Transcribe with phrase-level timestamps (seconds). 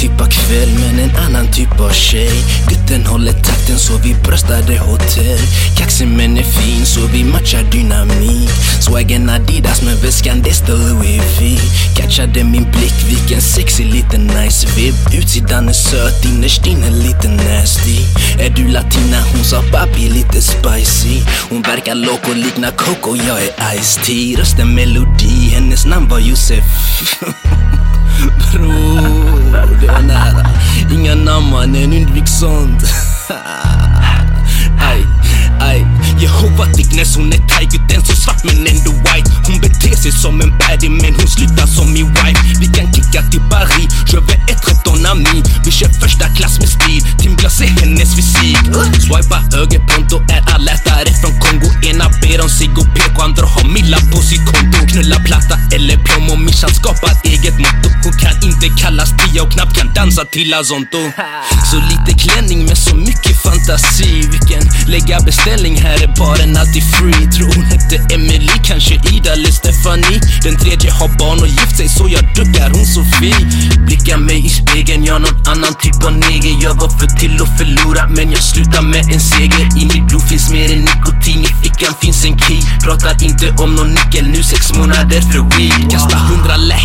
[0.00, 2.32] Typ av kväll men en annan typ av tjej.
[2.68, 5.40] Gutten håller takten så vi bröstade hotell.
[5.76, 8.50] Kaxig men är fin så vi matchar dynamik.
[8.80, 11.58] Swaggen Adidas men väskan det står Louis V.
[11.96, 14.94] Catchade min blick, vilken sexig liten nice vibb.
[15.12, 17.98] Utsidan är söt, innerst inne lite nasty.
[18.38, 19.20] Är du latina?
[19.32, 21.20] Hon sa papi lite spicy.
[21.50, 26.64] Hon verkar loco, liknar Coco, jag är Ice-T Rösten melodi, hennes namn var Josef.
[28.52, 29.19] Bror,
[32.40, 32.82] sånt.
[34.90, 35.06] Aj,
[35.60, 35.86] aj.
[36.20, 37.68] Jehova Dickness, hon är thai
[38.04, 39.30] så svart men ändå white.
[39.46, 42.40] Hon beter sig som en baddie men hon slutar som min wife.
[42.60, 45.42] Vi kan kicka till Paris, je vais être ton ami.
[45.64, 48.58] Vi kör första klass med stil, Tim Glass är hennes fysik.
[49.04, 51.68] Swipa höger, pronto är alla ätare från Kongo.
[51.82, 54.78] Ena ber om cigg och PK, andra har milla på sitt konto.
[54.88, 57.88] Knulla platta eller plommon, Mishan skapar eget motto.
[58.62, 60.98] Inte kallas tia och knappt kan dansa till Azonto.
[61.70, 64.28] Så lite klänning med så mycket fantasi.
[64.32, 67.30] Vi kan lägga beställning, här är baren alltid free.
[67.32, 70.20] Tror hon hette Emily, kanske Ida eller Stephanie.
[70.42, 73.40] Den tredje har barn och gift sig så jag duckar hon Sofie.
[73.86, 76.54] Blickar mig i spegeln, jag någon annan typ av neger.
[76.62, 79.64] Jag var för till att förlora men jag slutar med en seger.
[79.80, 82.60] I mitt blod finns mer än nikotin, i fickan finns en key.
[82.84, 85.90] Pratar inte om någon nyckel, nu sex månader för weed.
[85.90, 86.78] Kasta hundra lä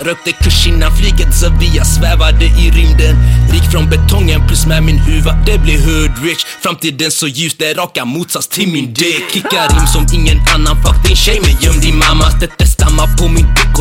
[0.00, 3.16] Rökte kurs innan flyget så via svävade i rymden.
[3.52, 6.44] Rik från betongen plus med min huva, det blir hood rich.
[6.62, 9.24] Framtiden så ljus, det raka motsats till min dick.
[9.32, 12.24] Kickar rim som ingen annan, fuck din tjej men göm din mamma.
[12.58, 13.71] Det stammar på min dick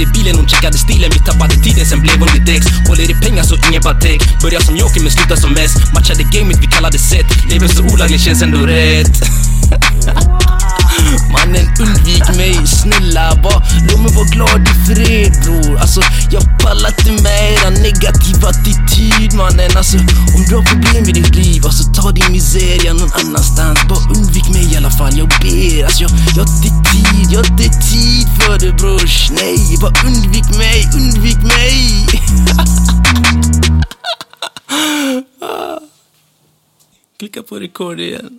[0.00, 2.66] i bilen, hon checkade stilen, vi tappade tiden sen blev hon ditt ex.
[2.88, 4.20] Håller i pengar så ingen patek.
[4.42, 5.76] Börjar som joker men slutar som mest.
[5.94, 7.26] Matchade gamet, vi kallade set.
[7.50, 9.16] Lever så olagligt känns ändå rätt.
[11.32, 16.88] Mannen undvik mig, snälla bara låt mig vara glad i fred bror Alltså jag pallar
[16.88, 19.96] inte med era negativa attityd mannen Alltså
[20.36, 24.48] om du har problem i ditt liv, alltså ta din miseria någon annanstans Bara undvik
[24.48, 24.99] mig i alla fall,
[25.84, 29.30] Alltså jag, jag har inte tid, jag har inte tid för det brors.
[29.30, 32.06] Nej, bara undvik mig, undvik mig.
[35.42, 35.80] Ah.
[37.18, 38.38] Klicka på rekord igen.